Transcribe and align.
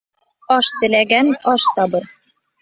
Аш 0.55 0.69
теләгән 0.79 1.29
аш 1.53 1.67
табыр 1.77 2.09